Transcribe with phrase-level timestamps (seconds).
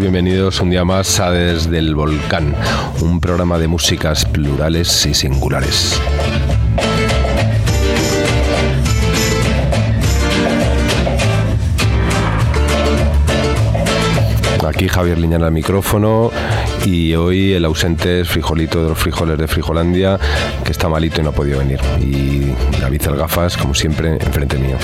[0.00, 2.56] bienvenidos un día más a Desde el Volcán,
[3.00, 6.00] un programa de músicas plurales y singulares.
[14.66, 16.32] Aquí Javier Liñana al micrófono
[16.84, 20.18] y hoy el ausente es Frijolito de los frijoles de Frijolandia,
[20.64, 21.78] que está malito y no ha podido venir.
[22.00, 24.78] Y David Gafas, como siempre, enfrente mío.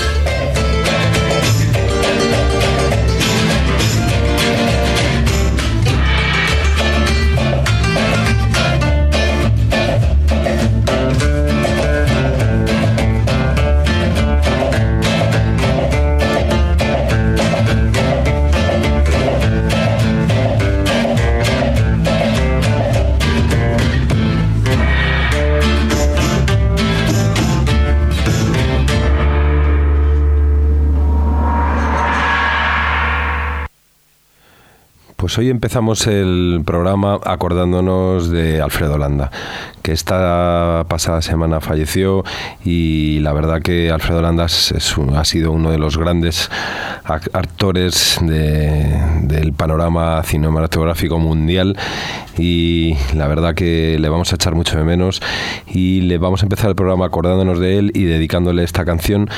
[35.37, 39.31] Hoy empezamos el programa acordándonos de Alfredo Landa,
[39.87, 42.25] que esta pasada semana falleció
[42.65, 46.51] y la verdad que Alfredo Landa ha sido uno de los grandes
[47.05, 51.77] actores del panorama cinematográfico mundial
[52.37, 55.21] y la verdad que le vamos a echar mucho de menos
[55.67, 59.29] y le vamos a empezar el programa acordándonos de él y dedicándole esta canción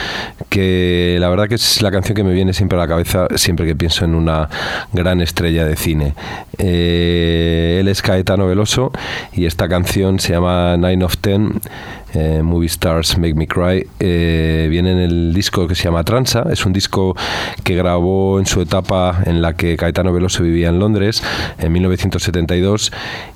[0.50, 3.68] que la verdad que es la canción que me viene siempre a la cabeza siempre
[3.68, 4.50] que pienso en una
[4.94, 6.16] gran estrella de cine.
[6.58, 8.92] Eh, él es Caetano Veloso
[9.32, 11.60] y esta canción se llama Nine of Ten
[12.14, 16.46] eh, Movie Stars Make Me Cry, eh, viene en el disco que se llama Transa.
[16.52, 17.16] Es un disco
[17.64, 21.24] que grabó en su etapa en la que Caetano Veloso vivía en Londres,
[21.58, 22.92] en 1972.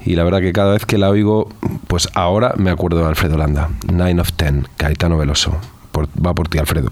[0.06, 1.50] Y la verdad que cada vez que la oigo,
[1.88, 3.70] pues ahora me acuerdo de Alfredo Landa.
[3.92, 5.58] Nine of Ten, Caetano Veloso.
[5.96, 6.92] va por ti, Alfredo.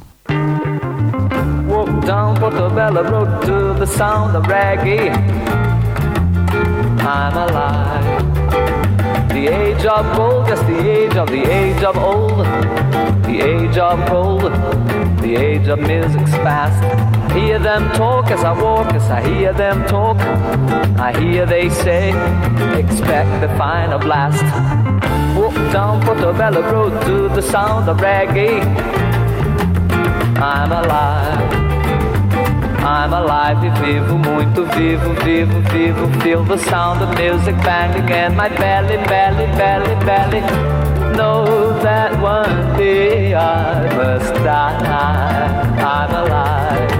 [2.05, 5.11] down Portobello Road to the sound of reggae.
[7.03, 8.30] I'm alive.
[9.33, 12.45] The age of gold, yes, the age of the age of old.
[13.25, 14.51] The age of gold,
[15.21, 16.81] the age of music's past.
[17.33, 20.17] Hear them talk as I walk, as I hear them talk.
[20.99, 22.09] I hear they say,
[22.77, 24.43] expect the final blast.
[25.37, 28.61] Walk down Portobello Road to the sound of reggae.
[30.41, 31.70] I'm alive.
[32.83, 36.19] I'm alive e vivo, muito vivo, vivo, vivo.
[36.21, 40.41] Feel the sound of music banging in my belly, belly, belly, belly.
[41.15, 44.81] Know that one day I must die.
[45.77, 46.91] I'm alive.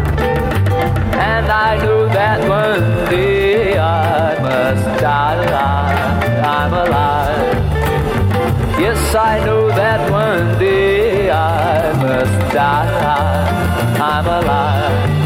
[1.17, 5.45] And I know that one day I must die.
[6.43, 7.57] I'm alive.
[8.79, 13.97] Yes, I know that one day I must die.
[13.99, 15.20] I'm alive.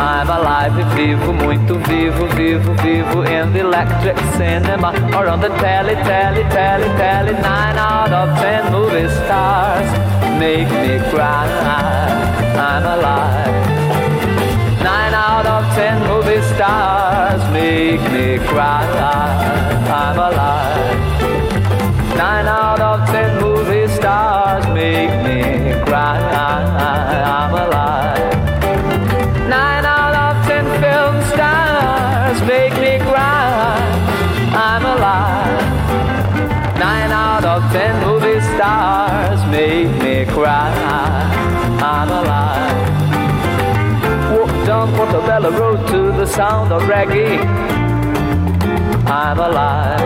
[0.00, 5.48] I'm alive e vivo, muito vivo, vivo, vivo In the electric cinema Or on the
[5.48, 11.48] telly, telly, telly, telly Nine out of ten movie stars Make me cry.
[12.56, 13.48] I'm alive.
[14.84, 18.86] Nine out of ten movie stars Make me cry.
[19.90, 20.98] I'm alive.
[22.16, 26.20] Nine out of ten movie stars Make me cry.
[26.20, 28.37] I'm alive.
[37.72, 40.72] Ten movie stars make me cry.
[41.80, 42.78] I'm alive.
[44.36, 47.38] Walk down Portobello Road to the sound of reggae.
[49.06, 50.00] I'm alive.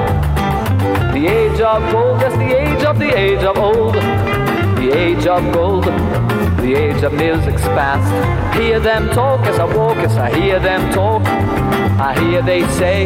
[1.12, 3.94] The age of gold, yes, the age of the age of old.
[3.94, 8.56] The age of gold, the age of music's past.
[8.56, 11.22] Hear them talk as I walk, as I hear them talk.
[11.26, 13.04] I hear they say,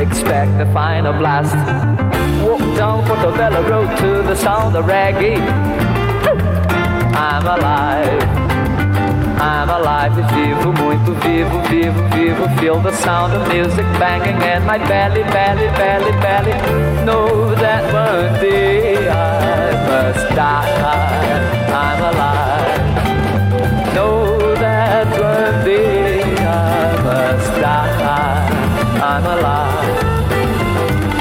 [0.00, 1.99] expect the final blast.
[2.80, 5.36] Down Portobello Road to the sound of reggae.
[7.14, 8.22] I'm alive.
[9.38, 12.48] I'm alive vivo, muito vivo, vivo, vivo.
[12.58, 16.54] Feel the sound of music banging in my belly, belly, belly, belly.
[17.04, 20.72] Know that one day I must die.
[21.84, 23.94] I'm alive.
[23.94, 28.48] Know that one day I must die.
[29.02, 29.69] I'm alive.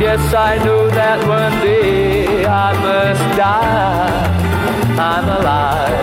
[0.09, 4.09] Yes, I know that one day I must die.
[4.97, 6.01] I'm alive.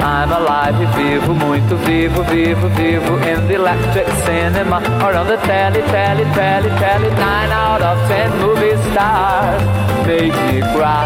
[0.00, 5.36] I'm alive e vivo, muito vivo, vivo, vivo in the electric cinema or on the
[5.44, 7.10] telly, telly, telly, telly.
[7.10, 9.62] Nine out of ten movie stars
[10.06, 11.04] make me cry.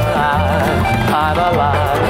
[1.11, 2.03] I'm alive.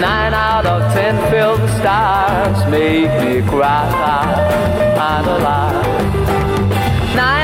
[0.00, 3.90] Nine out of ten film stars make me cry.
[5.10, 6.04] I'm alive.
[7.16, 7.43] Nine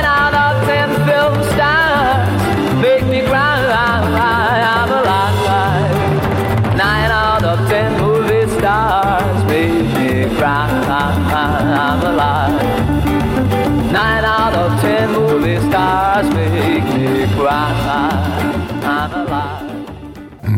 [11.71, 13.91] I'm alive.
[13.91, 18.30] Nine out of ten movie stars make me cry.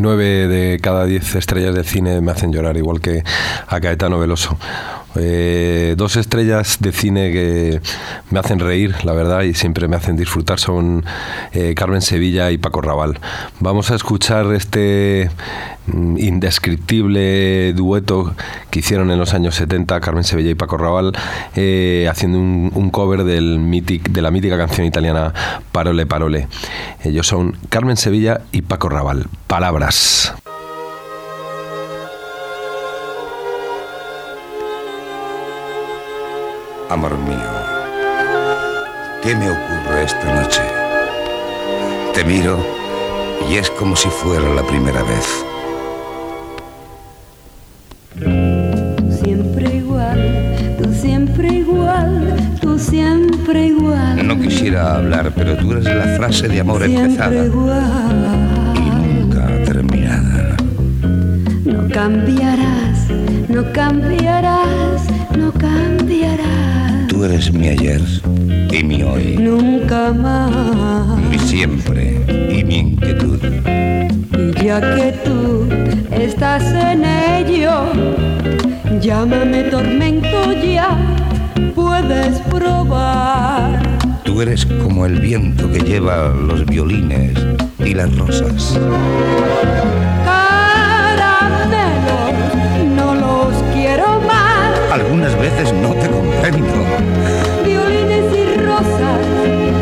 [0.04, 0.24] I'm alive.
[0.24, 3.24] Nueve de cada diez estrellas de cine me hacen llorar, igual que
[3.68, 4.58] a Caetano Veloso.
[5.16, 7.82] Eh, dos estrellas de cine que
[8.32, 11.06] me hacen reír, la verdad, y siempre me hacen disfrutar son
[11.54, 13.20] eh, Carmen Sevilla y Paco Raval.
[13.60, 15.30] Vamos a escuchar este
[15.88, 18.36] mm, indescriptible dueto
[18.72, 21.14] que hicieron en los años 70 Carmen Sevilla y Paco Raval,
[21.56, 25.34] eh, haciendo un, un cover del mític, de la mítica canción italiana
[25.72, 26.48] Parole Parole.
[27.04, 29.28] Ellos son Carmen Sevilla y Paco Raval.
[29.48, 29.93] Palabras.
[36.90, 37.38] Amor mío,
[39.24, 40.62] ¿qué me ocurre esta noche?
[42.14, 42.58] Te miro
[43.50, 45.44] y es como si fuera la primera vez.
[49.24, 54.28] Siempre igual, tú siempre igual, tú siempre igual.
[54.28, 58.53] No quisiera hablar, pero tú eres la frase de amor siempre empezada igual.
[61.94, 63.08] Cambiarás,
[63.48, 65.04] no cambiarás,
[65.38, 67.08] no cambiarás.
[67.08, 68.02] Tú eres mi ayer
[68.72, 71.20] y mi hoy, Nunca más.
[71.30, 72.20] mi siempre
[72.52, 73.40] y mi inquietud.
[74.36, 75.68] Y ya que tú
[76.12, 77.86] estás en ello,
[79.00, 80.98] llámame tormento ya,
[81.76, 83.84] puedes probar.
[84.24, 87.38] Tú eres como el viento que lleva los violines
[87.86, 88.80] y las rosas.
[94.94, 96.68] Algunas veces no te comprendo.
[97.66, 99.22] Violines y rosas,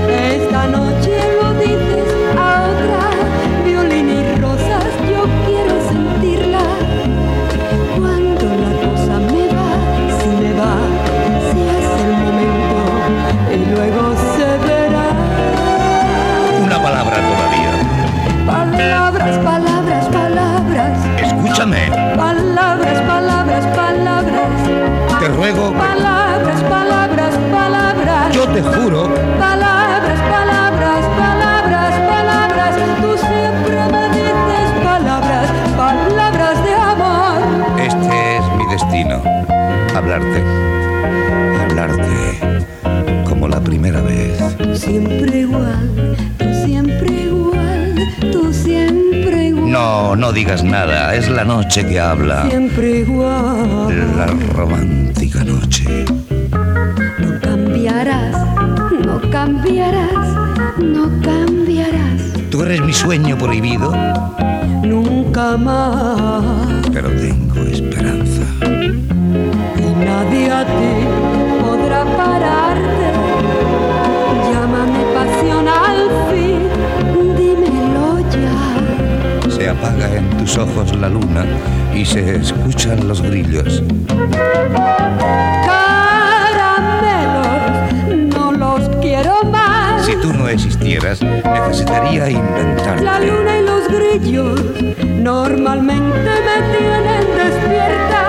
[0.10, 2.08] esta noche lo dices
[2.40, 3.10] a otra.
[3.66, 6.64] Violín y rosas, yo quiero sentirla.
[8.00, 9.72] Cuando la rosa me va,
[10.18, 10.76] si me va,
[11.52, 12.80] si es el momento,
[13.52, 14.02] y luego
[14.34, 15.08] se verá.
[16.66, 17.74] Una palabra todavía.
[18.46, 20.96] Palabras, palabras, palabras.
[21.22, 23.31] Escúchame, palabras, palabras.
[25.22, 28.34] Te ruego, Palabras, palabras, palabras.
[28.34, 29.04] yo te juro
[29.38, 32.76] Palabras, palabras, palabras, palabras.
[33.02, 35.48] Tú siempre me dices palabras,
[35.78, 37.80] palabras de amor.
[37.80, 39.22] Este es mi destino.
[39.96, 40.44] Hablarte.
[41.62, 43.24] Hablarte.
[43.30, 44.40] Como la primera vez.
[44.74, 47.96] Siempre igual, tú siempre igual,
[48.32, 49.72] tú siempre igual.
[49.72, 51.14] No, no digas nada.
[51.14, 52.48] Es la noche que habla.
[52.50, 54.18] Siempre igual.
[54.18, 54.26] La
[54.56, 55.11] romántica
[59.46, 60.28] cambiarás,
[60.78, 62.22] no cambiarás.
[62.52, 63.92] Tú eres mi sueño prohibido,
[64.84, 66.88] Nunca más.
[66.94, 68.44] pero tengo esperanza.
[68.64, 70.94] Y nadie a ti
[71.60, 73.08] podrá pararte.
[74.52, 76.60] Llámame pasión al fin,
[77.36, 79.50] dímelo ya.
[79.50, 81.46] Se apaga en tus ojos la luna
[81.96, 83.82] y se escuchan los grillos.
[90.04, 93.04] Si tú no existieras, necesitaría inventarte.
[93.04, 94.60] La luna y los grillos
[95.20, 98.20] normalmente me tienen despierta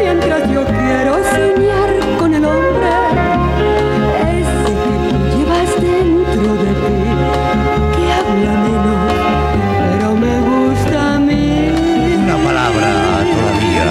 [0.00, 2.90] mientras yo quiero soñar con el hombre.
[4.36, 6.98] Ese que tú llevas dentro de ti,
[7.96, 9.12] que habla menos,
[9.92, 11.44] pero me gusta a mí.
[12.22, 12.88] Una palabra
[13.34, 13.86] todavía.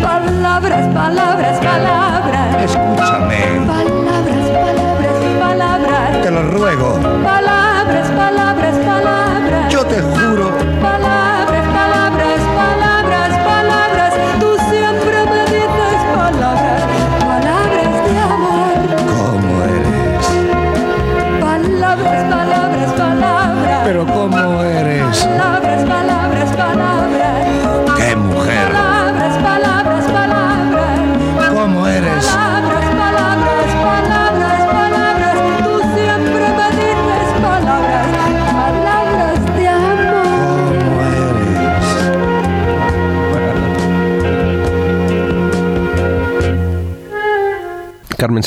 [0.00, 2.11] Palabras, palabras, palabras.
[6.62, 7.11] Palabras.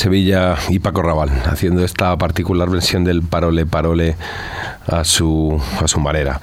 [0.06, 4.14] Sevilla y Paco Raval haciendo esta particular versión del Parole Parole
[4.86, 6.40] a su, a su manera.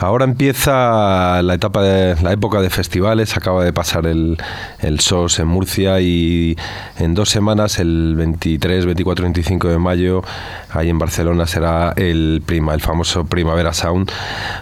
[0.00, 4.38] Ahora empieza la etapa de la época de festivales, acaba de pasar el,
[4.80, 6.56] el SOS en Murcia y
[6.98, 10.22] en dos semanas, el 23, 24, 25 de mayo,
[10.70, 14.10] ahí en Barcelona será el Prima, el famoso Primavera Sound,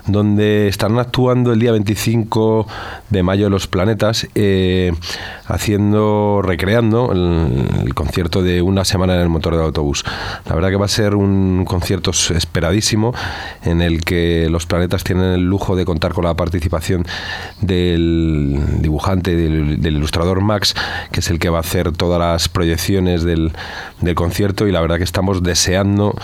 [0.06, 2.66] donde estarán actuando el día 25
[3.08, 4.92] de mayo los planetas, eh,
[5.48, 10.04] haciendo, recreando el, concierto de una semana en el motor del autobús.
[10.46, 13.12] La verdad que va a ser un concierto esperadísimo
[13.64, 17.04] en el que los planetas tienen el lujo de contar con la participación
[17.60, 20.74] del dibujante, del, del ilustrador Max,
[21.10, 23.52] que es el que va a hacer todas las proyecciones del,
[24.00, 26.14] del concierto y la verdad que estamos deseando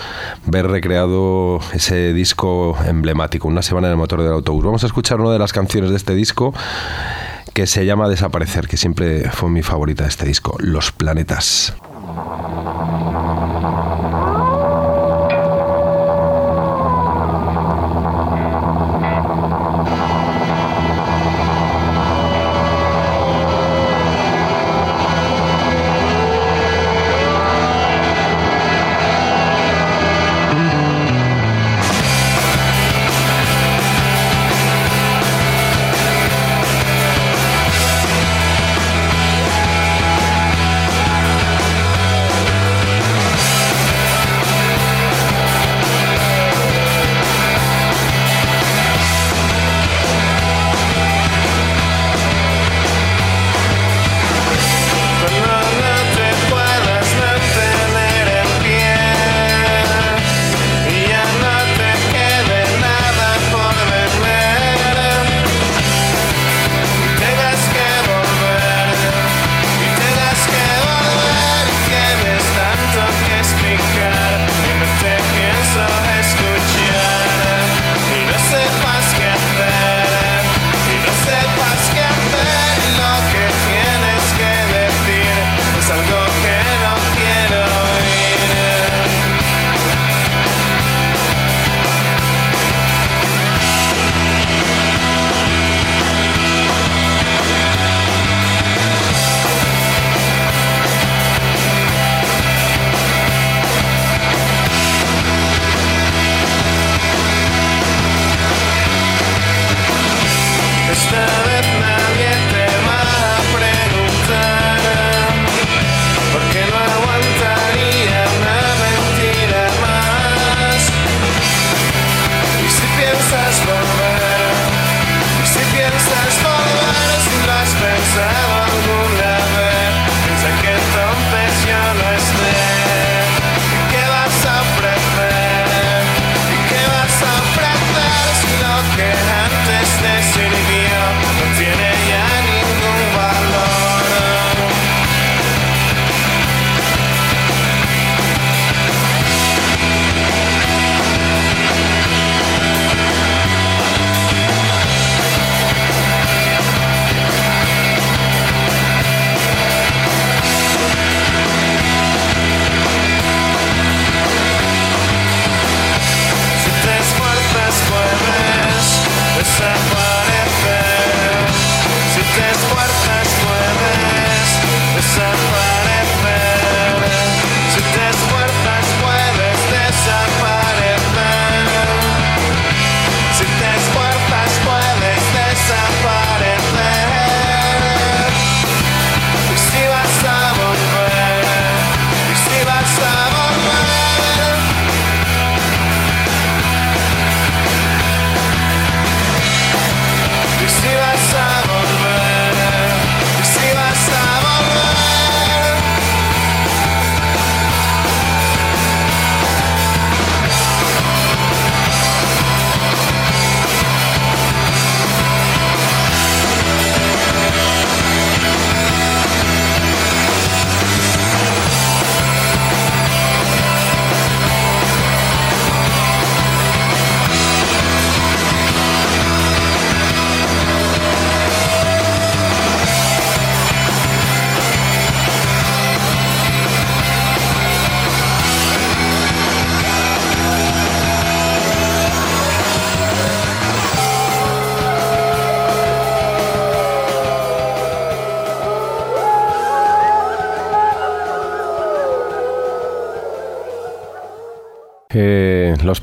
[0.45, 4.63] ver recreado ese disco emblemático, una semana en el motor del autobús.
[4.63, 6.53] Vamos a escuchar una de las canciones de este disco
[7.55, 11.73] que se llama Desaparecer, que siempre fue mi favorita de este disco, Los Planetas.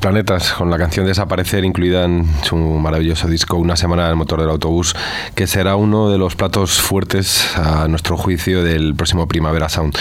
[0.03, 4.41] Planetas, con la canción Desaparecer incluida en su maravilloso disco Una semana en el motor
[4.41, 4.97] del autobús,
[5.33, 9.97] que será uno de los platos fuertes a nuestro juicio del próximo Primavera Sound.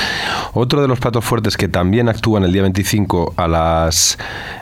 [0.55, 4.19] Otro de los platos fuertes que también actúan el día 25 a las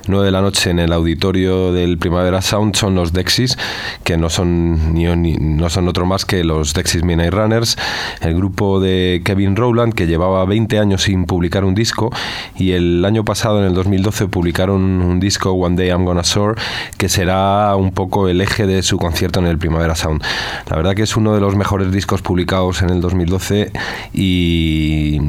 [0.09, 3.57] 9 de la noche en el auditorio del Primavera Sound son los Dexys,
[4.05, 7.79] que no son, ni, no son otro más que los Dexys Midnight Runners,
[8.21, 12.13] el grupo de Kevin Rowland, que llevaba 20 años sin publicar un disco
[12.57, 16.57] y el año pasado, en el 2012, publicaron un disco One Day I'm Gonna Soar
[16.99, 20.23] que será un poco el eje de su concierto en el Primavera Sound.
[20.69, 23.73] La verdad que es uno de los mejores discos publicados en el 2012
[24.13, 25.21] y,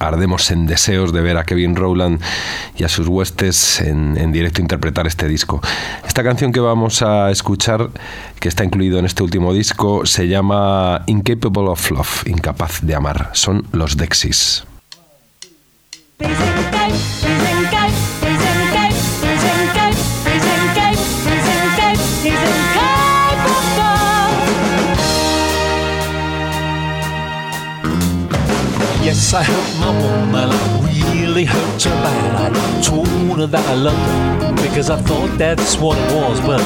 [0.00, 2.20] ardemos en deseos de ver a Kevin Rowland
[2.76, 5.60] y a sus huestes en, en directo interpretar este disco.
[6.06, 7.90] Esta canción que vamos a escuchar,
[8.40, 13.30] que está incluido en este último disco, se llama Incapable of Love, incapaz de amar.
[13.32, 14.64] Son los Dexys.
[29.14, 32.52] Yes, I hurt my woman, I really hurt her bad.
[32.56, 36.60] I told her that I loved her because I thought that's what it was, but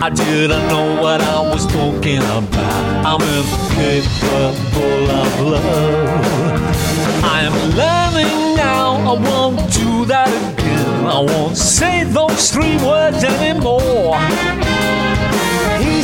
[0.00, 3.04] I didn't know what I was talking about.
[3.04, 7.24] I'm incapable of love.
[7.24, 11.06] I'm learning now, I won't do that again.
[11.06, 14.14] I won't say those three words anymore.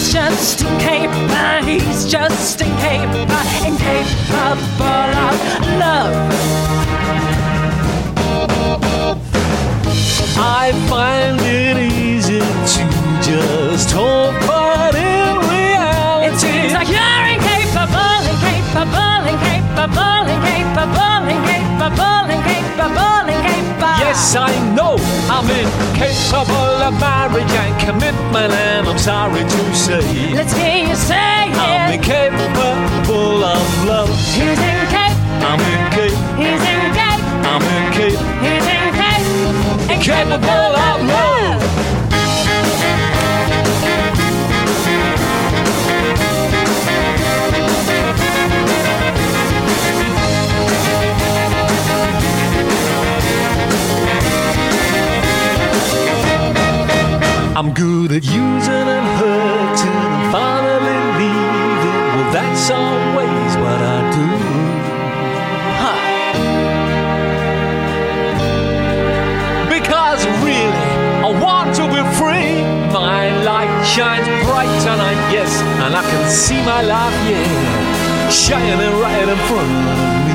[0.01, 3.37] He's just incapable, he's just incapable,
[3.67, 5.37] incapable of
[5.79, 6.15] love.
[10.39, 14.95] I find it easy to just talk, but
[24.37, 24.97] I know
[25.29, 31.51] I'm incapable of marriage and commitment, and I'm sorry to say Let's hear you say
[31.51, 31.57] it.
[31.57, 34.09] I'm incapable of love.
[34.09, 41.61] He's incapable, I'm incapable, he's incapable, I'm incapable, he's incapable, incapable of love.
[57.61, 62.01] I'm good at using and hurting and finally leaving.
[62.17, 64.29] Well, that's always what I do.
[69.69, 70.89] Because really,
[71.21, 72.65] I want to be free.
[72.97, 75.53] My light shines bright tonight, yes,
[75.85, 80.35] and I can see my life, yeah, shining right in front of me.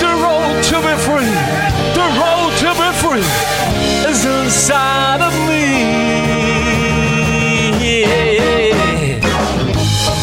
[0.00, 1.36] The road to be free,
[1.92, 3.69] the road to be free
[4.20, 5.64] is inside of me.
[7.80, 9.20] Yeah.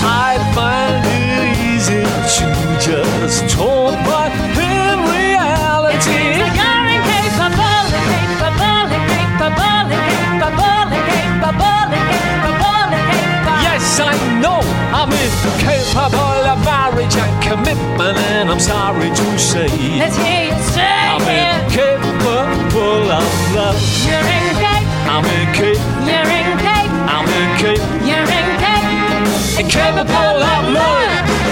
[0.03, 2.03] I find it easy
[2.37, 2.47] to
[2.79, 6.53] just talk, but in reality, you're
[6.95, 9.87] incapable, incapable, incapable,
[10.29, 13.59] incapable, incapable, incapable, incapable.
[13.65, 14.61] yes, I know
[14.93, 20.83] I'm incapable of marriage and commitment, and I'm sorry to say Let's hear you say
[20.83, 22.06] I'm it
[22.77, 23.77] full of love.
[24.05, 24.87] You're in cake.
[25.13, 25.81] I'm in cake.
[26.09, 26.91] You're in cake.
[27.13, 27.83] I'm in cake.
[28.09, 29.61] You're in cake.
[29.61, 31.46] Incapable of love.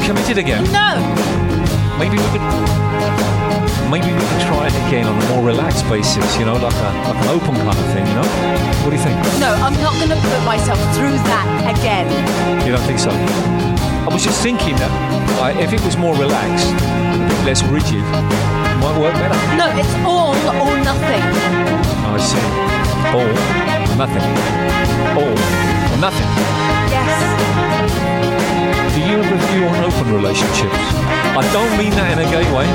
[0.00, 0.64] Committed again.
[0.72, 0.98] No.
[1.98, 2.44] Maybe we could.
[3.90, 6.90] Maybe we could try it again on a more relaxed basis, you know, like, a,
[7.06, 8.26] like an open kind of thing, you know?
[8.82, 9.14] What do you think?
[9.38, 12.10] No, I'm not going to put myself through that again.
[12.66, 13.10] You don't think so?
[13.14, 14.90] I was just thinking that
[15.38, 19.38] like, if it was more relaxed, a bit less rigid, it might work better.
[19.56, 21.22] No, it's all or nothing.
[22.02, 22.42] Oh, I see.
[23.14, 24.22] All or nothing.
[25.14, 26.28] All or nothing.
[26.90, 28.05] Yes.
[29.06, 30.74] You have a view on open relationships?
[30.74, 32.66] I don't mean that in a gay way.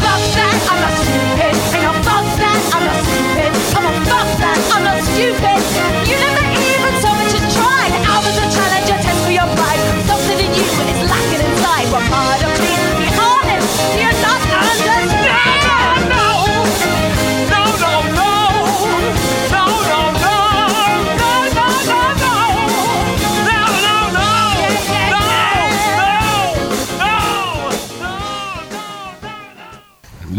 [0.00, 1.52] Fuck that, I'm not stupid.
[1.52, 3.52] And I'll fuck that, I'm not stupid.
[3.76, 5.60] I'm a fuck that, I'm not stupid.
[6.08, 7.92] You never even so much as tried.
[7.92, 9.84] I was a challenge, a test for your pride.
[10.08, 11.92] Something in you is lacking inside.
[11.92, 12.72] What part of me?
[13.04, 15.81] Be honest, you're not understand.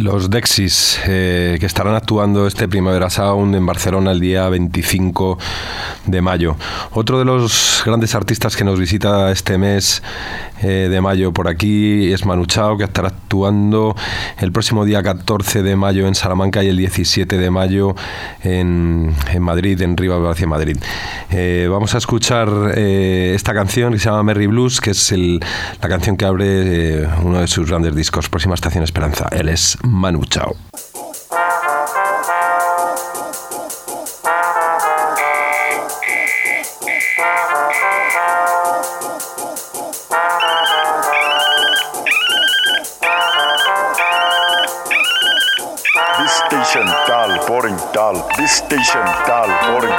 [0.04, 5.39] Los Dexys, eh, que estarán actuando este Primavera Sound en Barcelona el día 25
[6.06, 6.56] de mayo.
[6.92, 10.04] Otro de los grandes artistas que nos visita este mes
[10.62, 13.96] eh, de mayo por aquí es Manu Chao, que estará actuando
[14.39, 17.96] el próximo día 14 de mayo en Salamanca y el 17 de mayo
[18.44, 20.78] en, Madrid, en Rivas Madrid.
[21.32, 25.39] Eh, vamos a escuchar eh, esta canción que se llama Merry Blues, que es el-
[25.82, 26.46] la canción que abre
[27.04, 29.28] eh, uno de sus grandes discos, Próxima Estación Esperanza.
[29.32, 30.56] Él es Manu Chao.
[48.54, 49.50] station dial
[49.82, 49.92] 40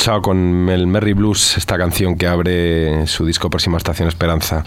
[0.00, 4.64] Con el Merry Blues, esta canción que abre su disco Próxima Estación Esperanza.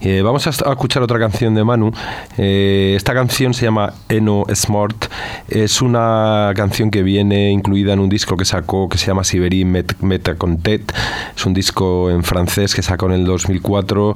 [0.00, 1.90] Eh, vamos a, escuchar otra canción de Manu.
[2.38, 5.06] Eh, esta canción se llama Eno Smart.
[5.48, 9.64] Es una canción que viene incluida en un disco que sacó que se llama Siberi
[9.64, 10.94] Met, Metacontet.
[11.36, 14.14] Es un disco en francés que sacó en el 2004.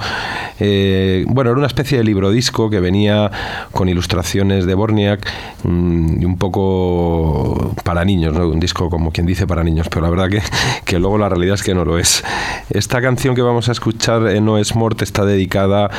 [0.60, 3.30] Eh, bueno, era una especie de libro disco que venía
[3.72, 5.28] con ilustraciones de Borniak
[5.64, 8.48] un poco para niños, ¿no?
[8.48, 10.42] un disco como quien dice para niños, pero la verdad que,
[10.84, 12.22] que luego la realidad es que no lo es.
[12.70, 15.90] Esta canción que vamos a escuchar, No es Mort, está dedicada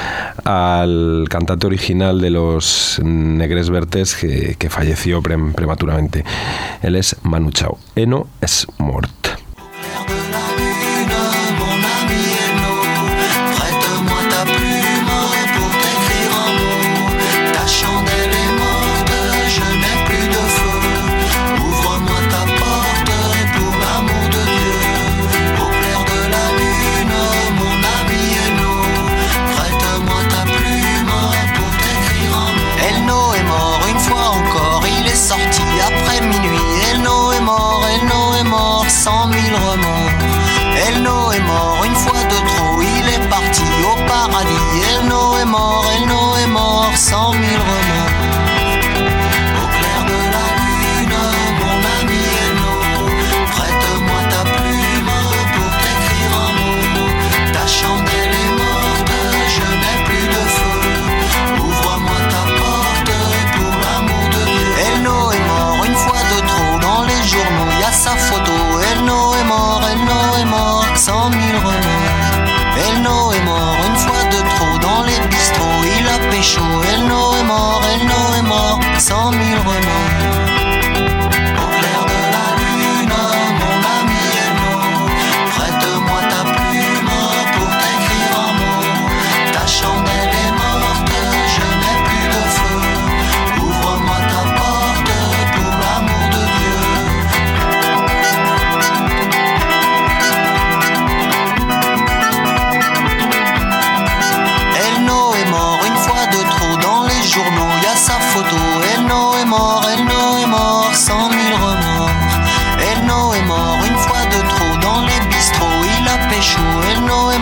[0.44, 6.24] al cantante original de los Negres Vertes que, falleció pre- prematuramente.
[6.82, 7.78] Él es Manu Chao.
[7.96, 9.35] Eno es Mort.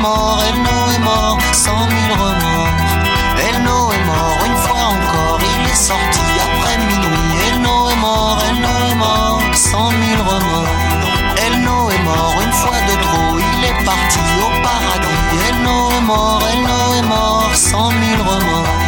[0.03, 2.75] Mort, Elno est mort, cent mille remords.
[3.47, 7.29] Elno est mort une fois encore, il est sorti après minuit.
[7.47, 10.75] Elno est mort, Elno est mort, cent mille remords.
[11.45, 15.23] Elno est mort une fois de trop, il est parti au paradis.
[15.49, 18.82] Elno est mort, Elno est mort, cent mille remords.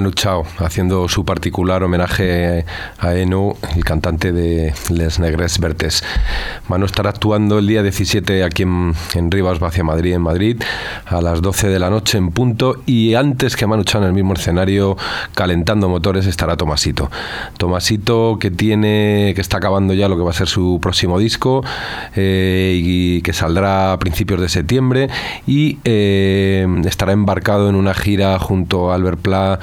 [0.00, 0.12] Manu
[0.60, 2.64] haciendo su particular homenaje
[2.98, 6.02] a Eno, el cantante de Les Negres Vertes.
[6.68, 10.62] Manu estará actuando el día 17 aquí en, en Rivas, hacia Madrid, en Madrid,
[11.10, 12.76] a las 12 de la noche en punto.
[12.86, 14.96] Y antes que Manu en el mismo escenario,
[15.34, 17.10] calentando motores, estará Tomasito.
[17.58, 21.64] Tomasito que tiene, que está acabando ya lo que va a ser su próximo disco
[22.14, 25.08] eh, y que saldrá a principios de septiembre
[25.46, 29.58] y eh, estará embarcado en una gira junto a Albert Pla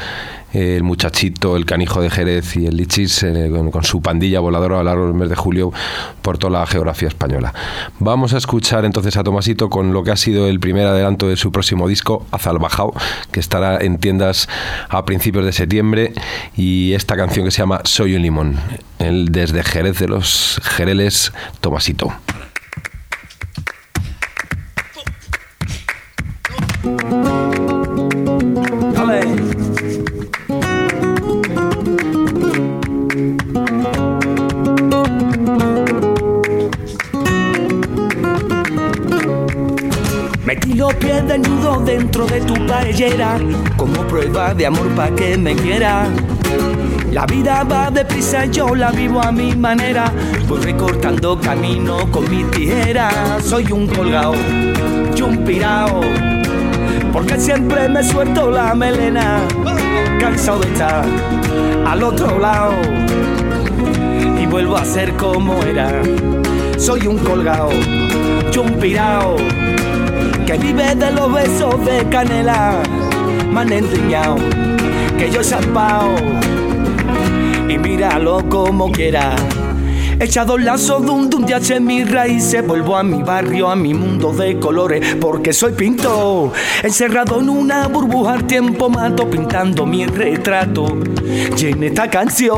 [0.53, 4.77] el muchachito, el canijo de Jerez y el Lichis eh, con, su pandilla voladora a
[4.79, 5.71] lo largo del mes de julio
[6.21, 7.53] por toda la geografía española.
[7.99, 11.35] Vamos a escuchar entonces a Tomasito con lo que ha sido el primer adelanto de
[11.35, 12.93] su próximo disco, Azalbajao,
[13.31, 14.47] que estará en tiendas
[14.89, 16.13] a principios de septiembre
[16.55, 18.55] y esta canción que se llama Soy un limón,
[18.99, 22.13] el desde Jerez de los Jereles, Tomasito.
[41.79, 43.37] Dentro de tu paellera
[43.75, 46.07] como prueba de amor pa' que me quiera.
[47.11, 50.11] La vida va deprisa yo la vivo a mi manera.
[50.47, 53.39] Voy recortando camino con mi tijera.
[53.41, 54.35] Soy un colgado
[55.15, 56.01] y un pirao.
[57.11, 59.39] Porque siempre me suelto la melena.
[60.19, 61.05] Cansado de estar
[61.85, 62.73] al otro lado.
[64.39, 66.01] Y vuelvo a ser como era.
[66.77, 67.69] Soy un colgado
[68.53, 69.35] y un pirao
[70.47, 72.81] que vive de los besos de canela,
[73.69, 74.37] enseñado
[75.17, 76.15] que yo he zampao
[77.67, 79.35] y míralo como quiera.
[80.21, 84.31] Echado lazos de un día en mis raíces, vuelvo a mi barrio, a mi mundo
[84.31, 90.97] de colores, porque soy pintor, encerrado en una burbuja al tiempo mato, pintando mi retrato,
[91.57, 92.55] y en esta canción,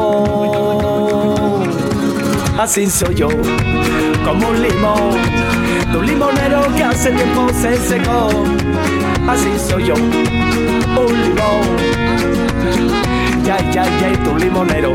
[2.60, 3.30] así soy yo,
[4.24, 5.59] como un limón
[5.96, 8.30] un limonero que hace tiempo se secó.
[9.28, 11.78] Así soy yo, un limón.
[13.44, 14.94] Ya, ya, ya, tu limonero.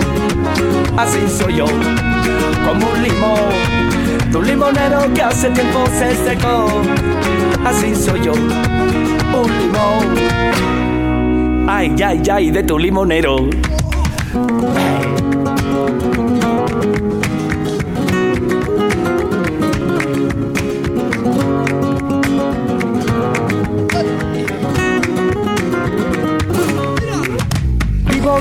[0.97, 3.53] Así soy yo, como un limón.
[4.35, 6.67] Un limonero que hace tiempo se secó.
[7.65, 10.15] Así soy yo, un limón.
[11.69, 13.37] Ay, ay, ay, de tu limonero.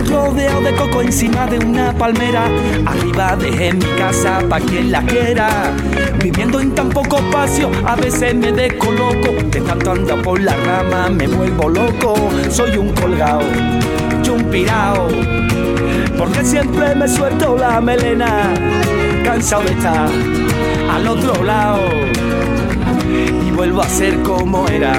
[0.10, 2.46] Rodeado de coco encima de una palmera.
[2.86, 5.50] Arriba dejé mi casa pa' quien la quiera.
[6.22, 9.32] Viviendo en tan poco espacio, a veces me descoloco.
[9.52, 12.16] De tanto andar por la rama me vuelvo loco.
[12.50, 13.44] Soy un colgado,
[14.24, 15.08] yo un pirao.
[16.18, 18.54] Porque siempre me suelto la melena.
[19.24, 20.10] Cansado de estar
[20.92, 21.82] al otro lado.
[23.46, 24.94] Y vuelvo a ser como era.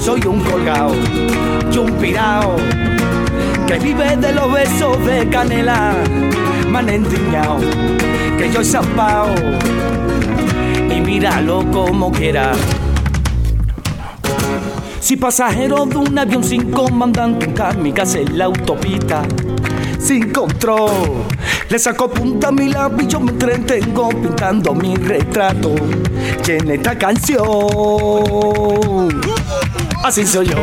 [0.00, 0.94] Soy un colgado,
[1.70, 2.56] yo un pirao
[3.68, 5.94] que vive de los besos de canela.
[6.78, 7.58] Endiñado
[8.38, 9.34] que yo he zampao
[10.90, 12.52] y míralo como quiera.
[15.00, 19.22] Si pasajero de un avión sin comandante, un kamikaze en la autopista,
[19.98, 21.26] sin control.
[21.68, 25.74] Le saco punta a mi lápiz, yo me entretengo pintando mi retrato.
[26.46, 27.40] Y en esta canción,
[30.04, 30.56] así soy yo,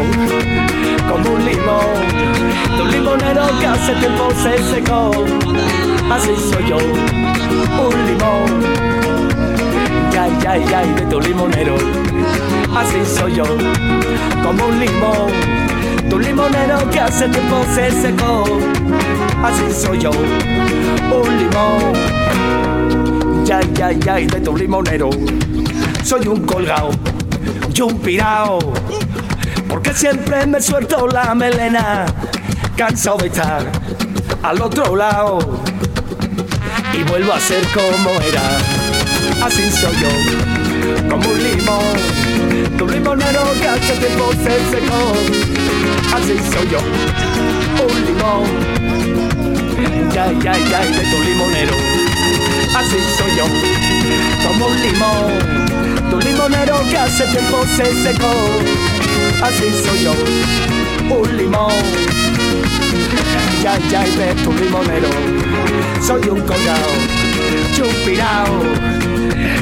[1.10, 2.35] como un limón,
[2.82, 5.12] un limonero que hace tiempo se secó.
[6.12, 8.62] Así soy yo, un limón.
[10.12, 11.76] Ya, ya, ya, de tu limonero.
[12.76, 13.46] Así soy yo,
[14.44, 15.32] como un limón.
[16.12, 18.44] Un limonero que hace tiempo se secó.
[19.44, 21.94] Así soy yo, un limón.
[23.46, 25.10] Ya, ya, ya, de tu limonero.
[26.04, 26.92] Soy un colgado,
[27.74, 28.60] yo un pirao.
[29.68, 32.06] Porque siempre me suelto la melena.
[32.78, 33.66] Cansado de estar
[34.44, 35.40] al otro lado.
[36.94, 38.58] Y vuelvo a ser como era.
[39.44, 40.10] Así soy yo,
[41.10, 45.14] como un limón, tu limonero que hace tiempo se secó,
[46.16, 46.80] así soy yo,
[47.86, 48.46] un limón,
[50.14, 51.76] ya, ya, ya, de tu limonero,
[52.76, 53.46] así soy yo,
[54.48, 58.34] como un limón, tu limonero que hace tiempo se secó,
[59.44, 60.14] así soy yo,
[61.14, 61.74] un limón,
[63.64, 65.10] ya, ya, de tu limonero,
[66.02, 66.92] soy un colgado,
[67.76, 68.62] chupirao.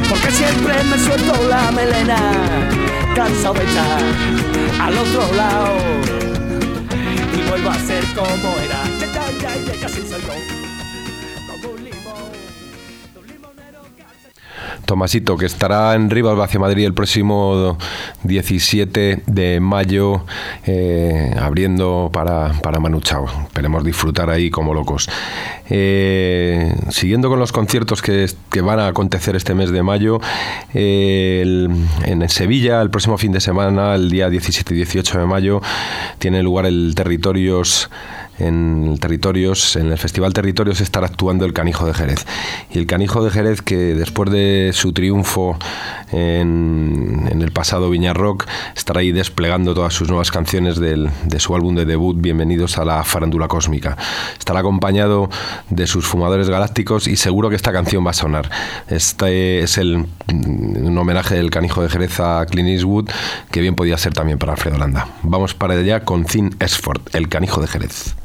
[0.09, 2.17] Porque siempre me suelto la melena,
[3.15, 4.01] cansado de estar
[4.81, 5.77] al otro lado.
[7.35, 8.82] Y vuelvo a ser como era.
[14.93, 17.79] Tomasito, que estará en Rivas hacia Madrid el próximo
[18.21, 20.23] 17 de mayo,
[20.67, 23.25] eh, abriendo para, para Manu Chao.
[23.47, 25.09] Esperemos disfrutar ahí como locos.
[25.67, 30.21] Eh, siguiendo con los conciertos que, que van a acontecer este mes de mayo,
[30.75, 31.67] eh,
[32.05, 35.59] en Sevilla, el próximo fin de semana, el día 17 y 18 de mayo,
[36.19, 37.89] tiene lugar el Territorios
[38.43, 42.25] en Territorios, en el Festival Territorios estará actuando el Canijo de Jerez.
[42.71, 45.57] Y el Canijo de Jerez que después de su triunfo
[46.11, 51.55] en, el pasado Viña Rock estará ahí desplegando todas sus nuevas canciones del- de su
[51.55, 53.97] álbum de debut Bienvenidos a la Farándula Cósmica.
[54.37, 55.29] Estará acompañado
[55.69, 58.49] de sus fumadores galácticos y seguro que esta canción va a sonar.
[58.87, 63.09] Este es el, un homenaje del Canijo de Jerez a Clint Eastwood
[63.51, 65.07] que bien podía ser también para Alfredo Landa.
[65.23, 68.15] Vamos para allá con Thin Esford, el Canijo de Jerez.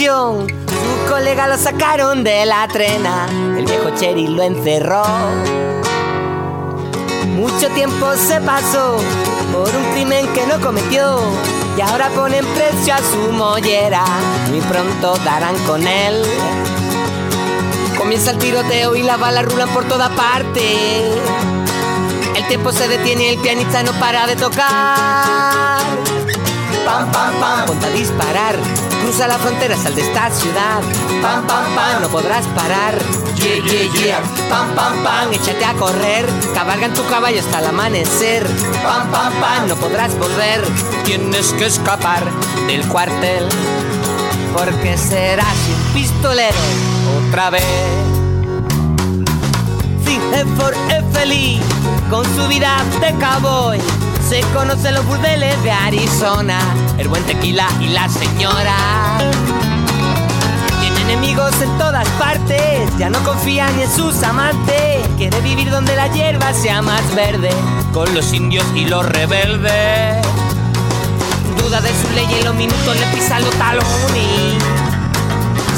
[0.00, 0.46] Prisión.
[0.48, 3.26] Sus colegas lo sacaron de la trena.
[3.58, 5.02] El viejo Cherry lo encerró.
[7.36, 8.96] Mucho tiempo se pasó
[9.52, 11.18] por un crimen que no cometió.
[11.76, 14.04] Y ahora ponen precio a su mollera.
[14.48, 16.22] Muy pronto darán con él.
[17.98, 21.10] Comienza el tiroteo y las balas rulan por toda parte.
[22.36, 25.80] El tiempo se detiene y el pianista no para de tocar.
[26.86, 28.56] Pam, pam, pam, ponte a disparar.
[29.00, 30.80] Cruza la frontera, sal de esta ciudad.
[31.22, 32.94] Pam, pam, pam, no podrás parar.
[33.36, 34.20] Yeah, yeah, yeah.
[34.48, 36.26] Pam, pam, pam, échate a correr.
[36.54, 38.46] Cabalga en tu caballo hasta el amanecer.
[38.82, 40.62] Pam, pam, pam, no podrás volver.
[41.04, 42.22] Tienes que escapar
[42.66, 43.48] del cuartel.
[44.56, 46.58] Porque serás un pistolero
[47.28, 48.10] otra vez.
[50.56, 51.60] Ford es feliz
[52.08, 53.78] con su vida de cowboy.
[54.30, 56.60] Se conocen los burdeles de Arizona,
[56.98, 59.18] el buen tequila y la señora.
[60.80, 65.04] Tiene enemigos en todas partes, ya no confía ni en sus amantes.
[65.16, 67.50] Quiere vivir donde la hierba sea más verde,
[67.92, 70.24] con los indios y los rebeldes.
[71.58, 74.62] Duda de su ley y en los minutos le pisa los talones.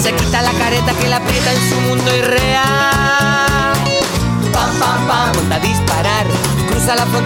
[0.03, 3.32] Se quita la careta que la aprieta en su mundo irreal.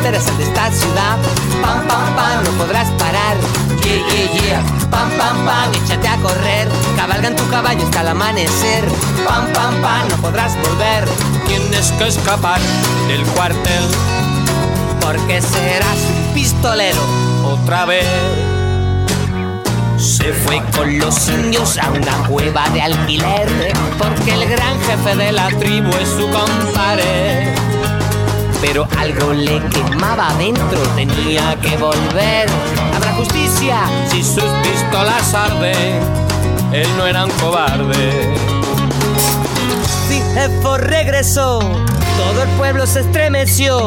[0.06, 1.18] De esta ciudad.
[1.60, 3.36] Pam, pam, pam, no podrás parar.
[3.82, 4.62] Yeah, yeah, yeah.
[4.88, 6.68] Pam, pam, pam, échate a correr.
[6.96, 8.84] Cabalga en tu caballo hasta el amanecer.
[9.26, 11.08] Pam, pam, pam, no podrás volver.
[11.48, 12.60] Tienes que escapar
[13.08, 13.82] del cuartel.
[15.00, 17.02] Porque serás un pistolero
[17.44, 18.06] otra vez.
[19.98, 23.48] Se fue con los indios a una cueva de alquiler
[23.98, 27.65] porque el gran jefe de la tribu es su compadre.
[28.60, 32.48] Pero algo le quemaba adentro, tenía que volver.
[32.94, 33.80] Habrá justicia
[34.10, 36.00] si sus pistolas arden.
[36.72, 38.34] Él no era un cobarde.
[40.08, 43.78] Fijefo regresó, todo el pueblo se estremeció,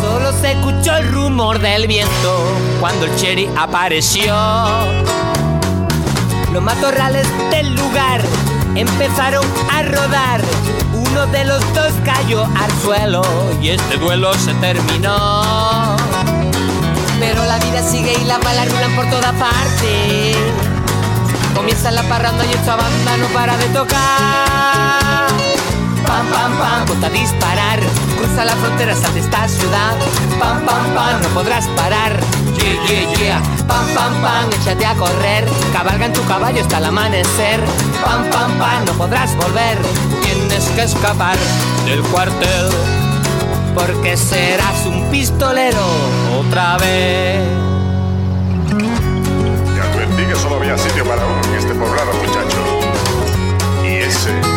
[0.00, 2.38] solo se escuchó el rumor del viento
[2.80, 4.34] cuando el cherry apareció.
[6.52, 8.22] Los matorrales del lugar
[8.74, 10.40] empezaron a rodar.
[11.14, 13.22] Uno de los dos cayó al suelo
[13.62, 15.96] y este duelo se terminó.
[17.20, 20.34] Pero la vida sigue y las balas rulan por toda parte.
[21.54, 25.28] Comienza la parranda y esta banda no para de tocar.
[26.04, 27.78] Pam, pam, pam, ponte a disparar.
[28.18, 29.96] Cruza la frontera, de esta ciudad.
[30.40, 32.18] Pam, pam, pam, no podrás parar.
[32.64, 33.42] Yeah, yeah, yeah.
[33.68, 35.44] Pam, pam, pam, échate a correr.
[35.72, 37.60] Cabalga en tu caballo hasta el amanecer.
[38.02, 39.76] Pam, pam, pam, no podrás volver.
[40.22, 41.36] Tienes que escapar
[41.84, 42.70] del cuartel.
[43.74, 45.84] Porque serás un pistolero
[46.38, 47.42] otra vez.
[49.74, 52.62] Te advertí que solo había sitio para uno en este poblado, muchacho.
[53.84, 54.53] Y ese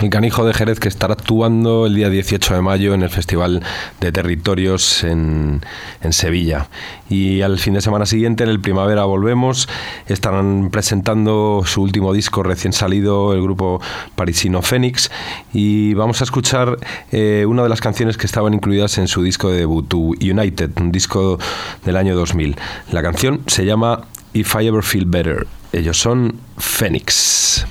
[0.00, 3.62] El Canijo de Jerez que estará actuando el día 18 de mayo en el Festival
[4.00, 5.60] de Territorios en,
[6.08, 6.68] Sevilla.
[7.10, 9.68] Y al fin de semana siguiente, en el Primavera Volvemos,
[10.06, 13.82] estarán presentando su último disco recién salido, el grupo
[14.16, 15.10] parisino Fénix.
[15.52, 16.78] Y vamos a escuchar
[17.12, 20.92] eh, una de las canciones que estaban incluidas en su disco de debut, United, un
[20.92, 21.38] disco
[21.84, 22.56] del año 2000.
[22.90, 25.46] La canción se llama If I Ever Feel Better.
[25.74, 27.66] Ellos son Fénix.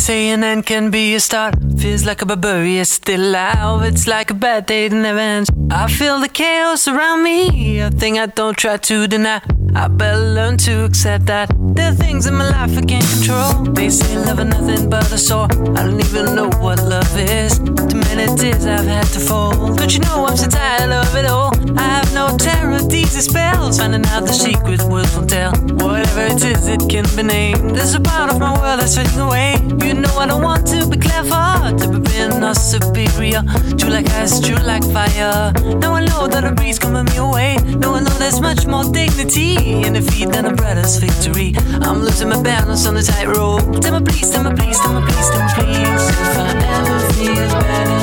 [0.00, 1.54] Say an end can be a start.
[1.78, 3.82] Feels like a barbarian still alive.
[3.82, 5.50] It's like a bad day that never ends.
[5.70, 7.80] I feel the chaos around me.
[7.80, 9.42] A thing I don't try to deny.
[9.74, 13.72] I better learn to accept that there are things in my life I can't control.
[13.74, 15.48] They say love is nothing but a sore.
[15.76, 17.58] I don't even know what love is.
[17.58, 19.74] Too many tears I've had to fall.
[19.74, 21.52] Don't you know I'm so tired of it all?
[21.78, 23.78] I have no terror, these spells.
[23.78, 25.52] Finding out the secret words will tell.
[25.84, 27.76] Whatever it is, it can be named.
[27.76, 29.56] There's a part of my world that's fading away.
[29.86, 33.42] You know I don't want to be clever, to be being or superior.
[33.78, 35.52] True like ice, true like fire.
[35.80, 37.56] Now I know that a breeze coming me away.
[37.78, 41.54] Now I know there's much more dignity in defeat than a brother's victory.
[41.82, 43.80] I'm losing my balance on the tightrope.
[43.80, 46.04] Tell me please, tell me please, tell me please, tell me please.
[46.08, 47.99] If I ever feel better,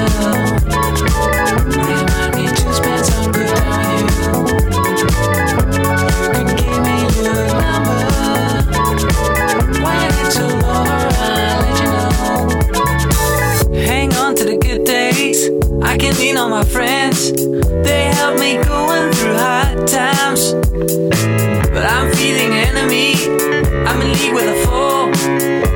[15.84, 17.32] I can lean on my friends.
[17.32, 20.54] They help me going through hard times.
[21.74, 23.16] But I'm feeling enemy.
[23.88, 25.12] I'm in league with a foe.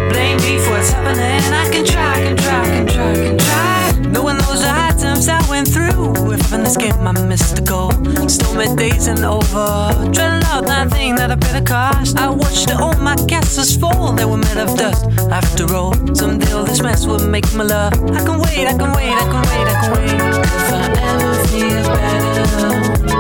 [0.09, 1.41] Blame me for what's happening.
[1.53, 4.11] I can try, can try, can try, can try.
[4.11, 6.33] Knowing those hard times I went through.
[6.33, 7.65] If in this game I missed
[8.61, 9.91] Stormy days and over.
[10.11, 12.17] Dreading out nothing that I paid the cost.
[12.17, 14.13] I watched all my castles fall.
[14.13, 15.05] They were made of dust.
[15.31, 17.93] After all, someday all this mess will make my love.
[17.93, 20.11] I can wait, I can wait, I can wait, I can wait.
[20.45, 23.10] If I ever feel better.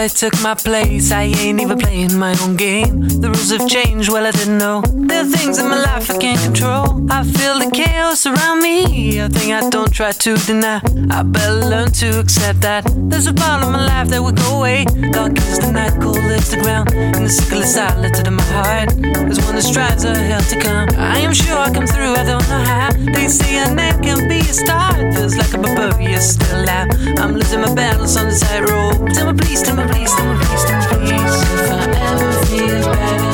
[0.00, 1.12] Somebody took my place.
[1.12, 3.00] I ain't even playing my own game.
[3.20, 4.82] The rules have changed, well, I didn't know.
[4.82, 7.06] There are things in my life I can't control.
[7.10, 9.18] I feel the chaos around me.
[9.18, 10.80] A thing I don't try to deny.
[11.10, 12.84] I better learn to accept that.
[13.10, 14.84] There's a part of my life that will go away.
[15.12, 16.92] Dark is the night, cold is the ground.
[16.94, 18.88] And the sickle is silent in my heart.
[18.96, 20.88] There's one that strives a hell to come.
[20.96, 22.90] I am sure I come through, I don't know how.
[22.92, 24.96] They say a neck can be a start.
[25.14, 26.88] Feels like a barbarian still alive.
[27.18, 29.12] I'm losing my balance on the tightrope.
[29.12, 31.42] Tell me please, tell me please, please, please.
[31.52, 33.29] If I ever feel better,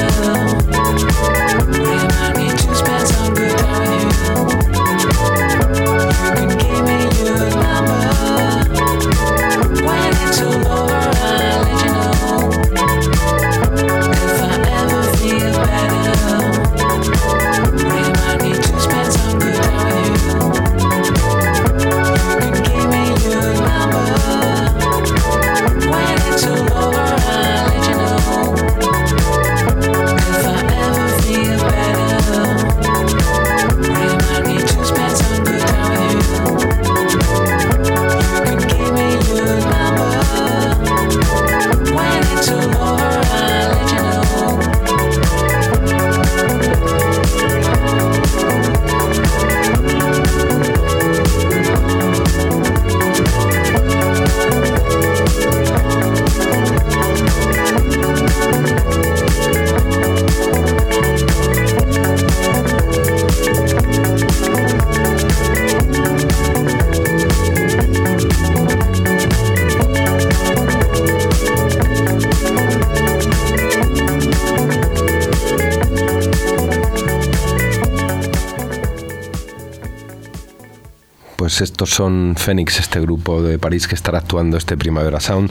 [81.56, 85.50] Pues estos son Phoenix, este grupo de París que estará actuando este Primavera Sound,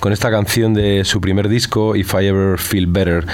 [0.00, 3.24] con esta canción de su primer disco, If I Ever Feel Better,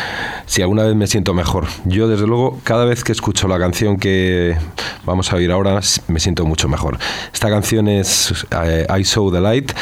[0.44, 1.68] si alguna vez me siento mejor.
[1.86, 4.58] Yo, desde luego, cada vez que escucho la canción que
[5.06, 6.98] vamos a oír ahora, me siento mucho mejor.
[7.32, 9.72] Esta canción es eh, I Saw the Light,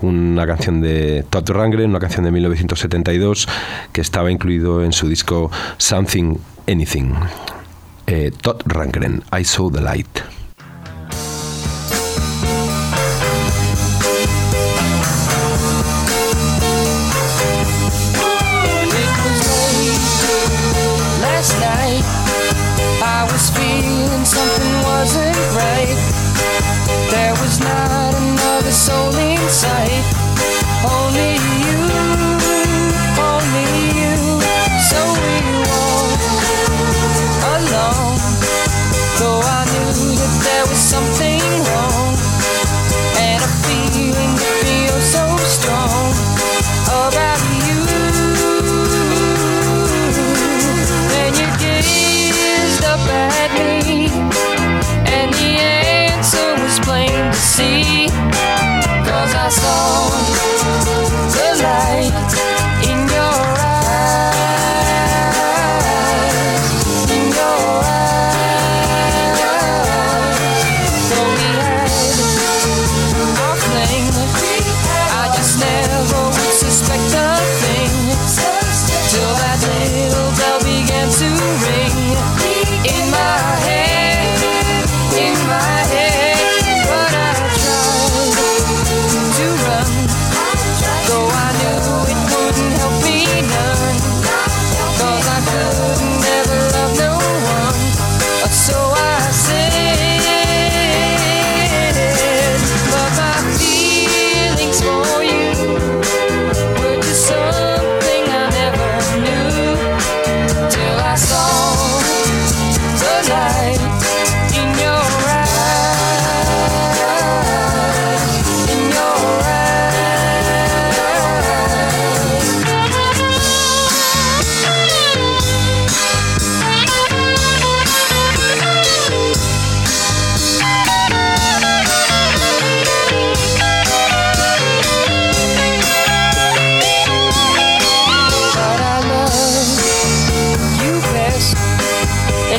[0.00, 3.46] una canción de Todd Rangren, una canción de 1972
[3.92, 7.12] que estaba incluido en su disco Something Anything.
[8.06, 10.23] Eh, Todd Rangren, I Saw the Light.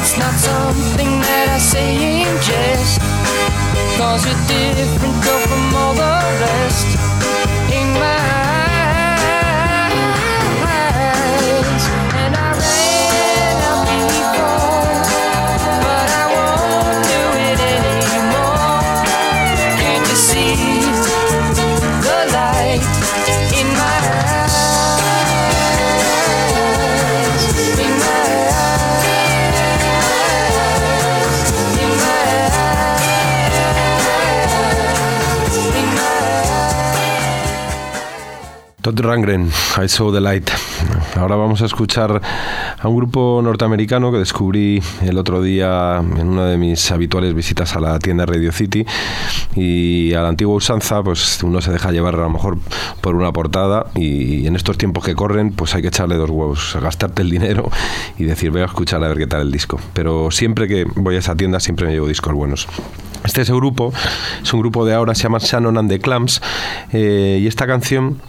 [0.05, 3.01] It's not something that I say in jest.
[3.97, 6.85] Cause you're different girl from all the rest.
[7.73, 8.44] In my
[38.85, 39.49] Todd Rangren,
[39.83, 40.47] I Saw the Light.
[41.15, 42.21] Ahora vamos a escuchar
[42.77, 47.75] a un grupo norteamericano que descubrí el otro día en una de mis habituales visitas
[47.75, 48.85] a la tienda Radio City
[49.55, 52.59] y a la antigua usanza pues uno se deja llevar a lo mejor
[53.01, 56.77] por una portada y en estos tiempos que corren pues hay que echarle dos huevos,
[56.79, 57.71] gastarte el dinero
[58.19, 59.79] y decir voy a escuchar a ver qué tal el disco.
[59.95, 62.67] Pero siempre que voy a esa tienda siempre me llevo discos buenos.
[63.23, 63.91] Este es el grupo,
[64.43, 66.39] es un grupo de ahora, se llama Shannon and the Clams
[66.93, 68.21] eh, y esta canción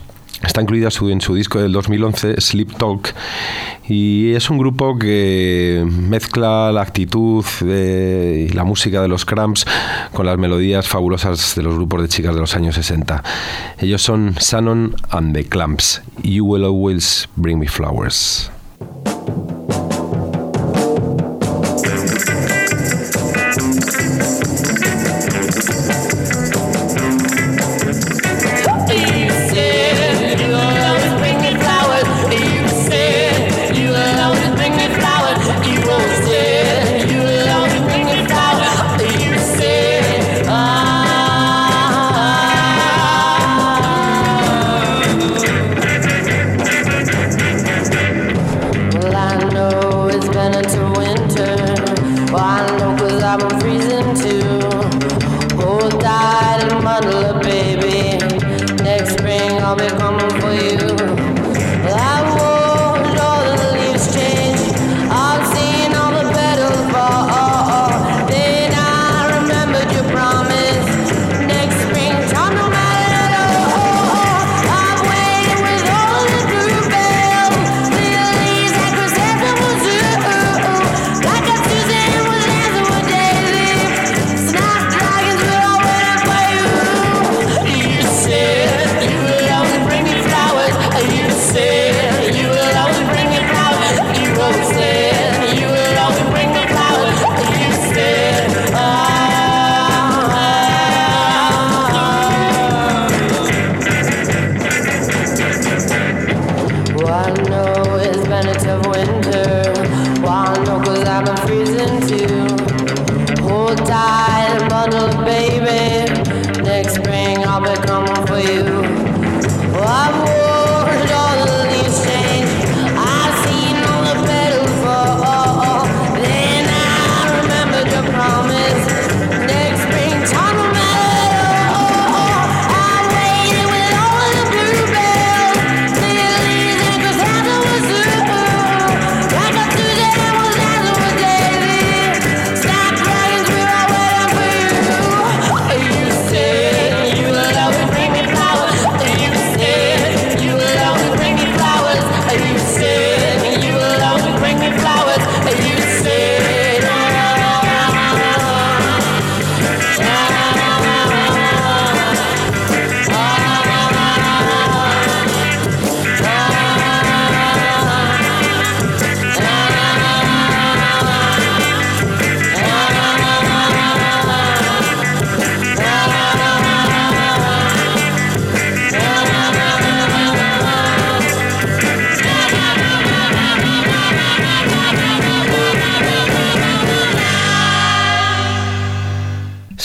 [0.47, 3.15] Está incluida en su disco del 2011, Sleep Talk,
[3.89, 9.67] y es un grupo que mezcla la actitud de- y la música de los Cramps
[10.13, 13.23] con las melodías fabulosas de los grupos de chicas de los años 60.
[13.79, 16.03] Ellos son Shannon and the Clamps.
[16.23, 18.51] You will always bring me flowers.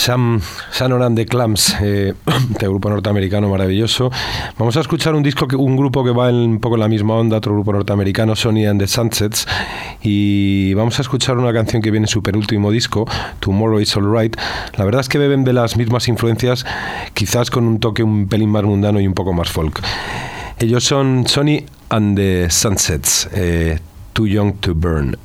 [0.02, 0.40] Sam,
[0.72, 2.12] Shannon and the Clams, eh,
[2.52, 4.10] este grupo norteamericano maravilloso.
[4.58, 6.88] Vamos a escuchar un disco, que, un grupo que va en, un poco en la
[6.88, 9.46] misma onda, otro grupo norteamericano, Sony and the Sunsets,
[10.02, 13.06] y vamos a escuchar una canción que viene en su penúltimo disco,
[13.38, 14.36] Tomorrow is Alright.
[14.76, 16.66] La verdad es que beben de las mismas influencias,
[17.14, 19.80] quizás con un toque un pelín más mundano y un poco más folk.
[20.58, 23.78] Ellos son Sony and the Sunsets, eh,
[24.14, 25.16] Too Young to Burn.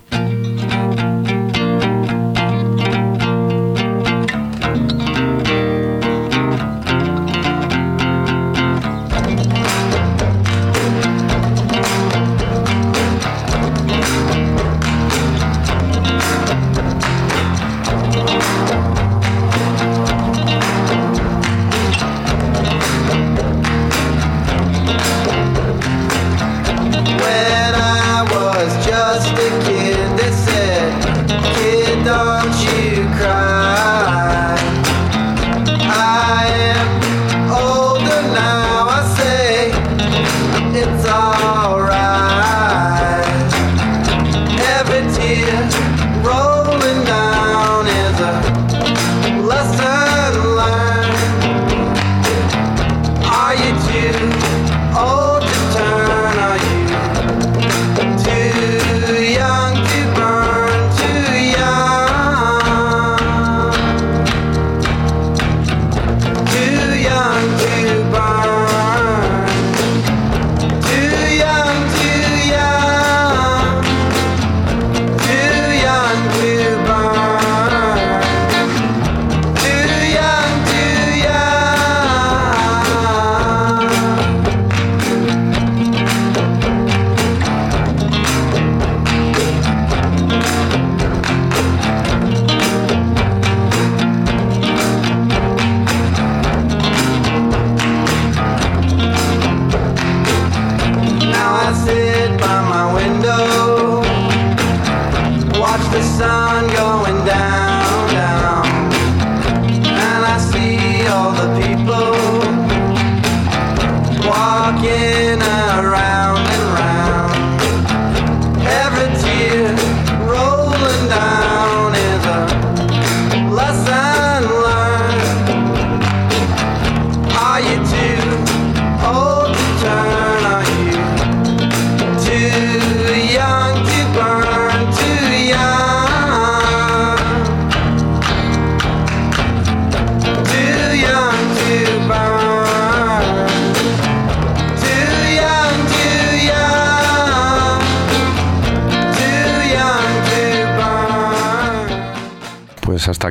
[49.58, 49.96] Master.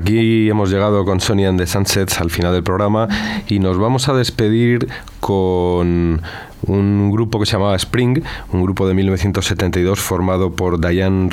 [0.06, 3.08] Aquí hemos llegado con Sony and the Sunsets al final del programa
[3.48, 4.86] y nos vamos a despedir
[5.18, 6.22] con
[6.62, 11.28] un grupo que se llamaba Spring, un grupo de 1972 formado por Diane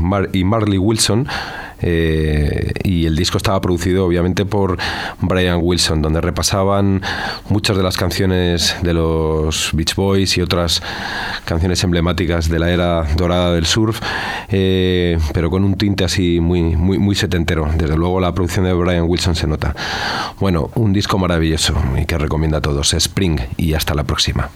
[0.00, 1.28] Mar- y Marley Wilson.
[1.80, 4.78] Eh, y el disco estaba producido obviamente por
[5.20, 7.02] Brian Wilson, donde repasaban
[7.48, 10.82] muchas de las canciones de los Beach Boys y otras
[11.44, 14.00] canciones emblemáticas de la era dorada del surf,
[14.48, 17.68] eh, pero con un tinte así muy, muy, muy setentero.
[17.76, 19.74] Desde luego la producción de Brian Wilson se nota.
[20.40, 24.50] Bueno, un disco maravilloso y que recomiendo a todos, Spring, y hasta la próxima.